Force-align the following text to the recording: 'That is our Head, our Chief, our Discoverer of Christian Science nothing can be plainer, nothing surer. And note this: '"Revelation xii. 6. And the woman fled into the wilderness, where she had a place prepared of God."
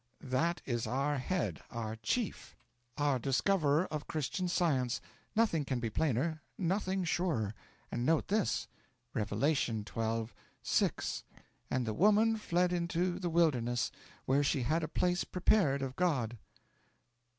'That 0.19 0.63
is 0.65 0.87
our 0.87 1.19
Head, 1.19 1.61
our 1.69 1.95
Chief, 1.95 2.55
our 2.97 3.19
Discoverer 3.19 3.85
of 3.91 4.07
Christian 4.07 4.47
Science 4.47 4.99
nothing 5.35 5.63
can 5.63 5.79
be 5.79 5.91
plainer, 5.91 6.41
nothing 6.57 7.03
surer. 7.03 7.53
And 7.91 8.03
note 8.03 8.27
this: 8.27 8.67
'"Revelation 9.13 9.85
xii. 9.87 10.25
6. 10.63 11.23
And 11.69 11.85
the 11.85 11.93
woman 11.93 12.35
fled 12.37 12.73
into 12.73 13.19
the 13.19 13.29
wilderness, 13.29 13.91
where 14.25 14.43
she 14.43 14.63
had 14.63 14.81
a 14.81 14.87
place 14.87 15.23
prepared 15.23 15.83
of 15.83 15.95
God." 15.95 16.39